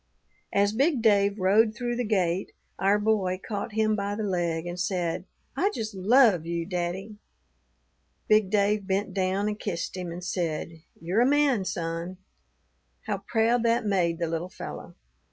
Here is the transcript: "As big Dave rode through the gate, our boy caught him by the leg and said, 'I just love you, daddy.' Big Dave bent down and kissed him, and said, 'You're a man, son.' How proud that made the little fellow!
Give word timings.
"As 0.51 0.73
big 0.73 1.03
Dave 1.03 1.37
rode 1.37 1.75
through 1.75 1.95
the 1.95 2.03
gate, 2.03 2.53
our 2.79 2.97
boy 2.97 3.39
caught 3.47 3.73
him 3.73 3.95
by 3.95 4.15
the 4.15 4.23
leg 4.23 4.65
and 4.65 4.79
said, 4.79 5.25
'I 5.55 5.69
just 5.75 5.93
love 5.93 6.43
you, 6.43 6.65
daddy.' 6.65 7.17
Big 8.27 8.49
Dave 8.49 8.87
bent 8.87 9.13
down 9.13 9.47
and 9.47 9.59
kissed 9.59 9.95
him, 9.95 10.11
and 10.11 10.23
said, 10.23 10.81
'You're 10.99 11.21
a 11.21 11.27
man, 11.27 11.65
son.' 11.65 12.17
How 13.05 13.19
proud 13.19 13.61
that 13.61 13.85
made 13.85 14.17
the 14.17 14.25
little 14.25 14.49
fellow! 14.49 14.95